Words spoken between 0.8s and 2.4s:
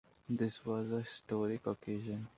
a historic occasion.